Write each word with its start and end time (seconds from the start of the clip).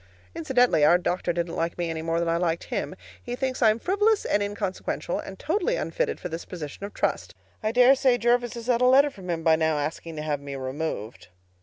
Incidentally, 0.33 0.83
our 0.83 0.97
doctor 0.97 1.31
didn't 1.31 1.55
like 1.55 1.77
me 1.77 1.87
any 1.87 2.01
more 2.01 2.17
than 2.19 2.27
I 2.27 2.35
liked 2.37 2.63
him. 2.63 2.95
He 3.21 3.35
thinks 3.35 3.61
I'm 3.61 3.77
frivolous 3.77 4.25
and 4.25 4.41
inconsequential, 4.41 5.19
and 5.19 5.37
totally 5.37 5.75
unfitted 5.75 6.19
for 6.19 6.27
this 6.27 6.43
position 6.43 6.83
of 6.87 6.95
trust. 6.95 7.35
I 7.61 7.71
dare 7.71 7.93
say 7.93 8.17
Jervis 8.17 8.55
has 8.55 8.65
had 8.65 8.81
a 8.81 8.85
letter 8.85 9.11
from 9.11 9.29
him 9.29 9.43
by 9.43 9.55
now 9.57 9.77
asking 9.77 10.15
to 10.15 10.23
have 10.23 10.41
me 10.41 10.55
removed. 10.55 11.27